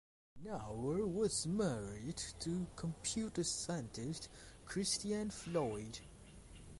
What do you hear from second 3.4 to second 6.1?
scientist Christiane Floyd.